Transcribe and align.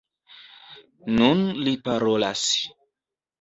Nun 1.19 1.43
li 1.67 1.75
parolas. 1.89 2.47